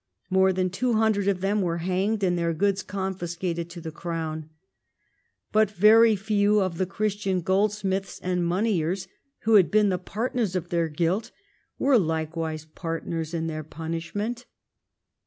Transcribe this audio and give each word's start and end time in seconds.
More 0.31 0.51
than 0.51 0.71
two 0.71 0.93
hundred 0.93 1.27
of 1.27 1.41
them 1.41 1.61
were 1.61 1.77
hanged 1.77 2.23
and 2.23 2.35
their 2.35 2.55
goods 2.55 2.81
confiscated 2.81 3.69
to 3.69 3.79
the 3.79 3.91
Crown. 3.91 4.49
But 5.51 5.69
very 5.69 6.15
few 6.15 6.59
of 6.59 6.79
the 6.79 6.87
Christian 6.87 7.41
goldsmiths 7.41 8.19
and 8.19 8.43
moneyers, 8.43 9.07
who 9.41 9.53
had 9.53 9.69
been 9.69 9.89
the 9.89 9.99
partners 9.99 10.55
of 10.55 10.69
their 10.69 10.87
guilt, 10.87 11.29
were 11.77 11.99
likewise 11.99 12.65
partners 12.65 13.31
in 13.35 13.45
their 13.45 13.63
punish 13.63 14.15
ment. 14.15 14.47